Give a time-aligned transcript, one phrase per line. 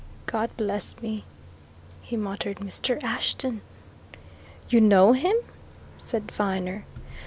[0.25, 1.25] "God bless me!"
[2.01, 2.57] he muttered.
[2.57, 2.97] "Mr.
[3.03, 3.61] Ashton!"
[4.67, 5.35] "You know him?"
[5.99, 6.85] said Viner.